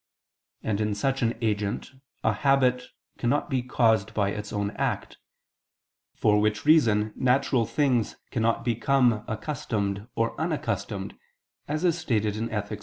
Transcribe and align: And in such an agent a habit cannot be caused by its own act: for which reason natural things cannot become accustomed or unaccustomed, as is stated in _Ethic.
And 0.63 0.81
in 0.81 0.95
such 0.95 1.21
an 1.21 1.37
agent 1.43 1.91
a 2.23 2.33
habit 2.33 2.87
cannot 3.19 3.51
be 3.51 3.61
caused 3.61 4.15
by 4.15 4.29
its 4.31 4.51
own 4.51 4.71
act: 4.71 5.19
for 6.15 6.41
which 6.41 6.65
reason 6.65 7.13
natural 7.15 7.67
things 7.67 8.15
cannot 8.31 8.65
become 8.65 9.23
accustomed 9.27 10.07
or 10.15 10.33
unaccustomed, 10.41 11.13
as 11.67 11.85
is 11.85 11.99
stated 11.99 12.35
in 12.35 12.49
_Ethic. 12.49 12.79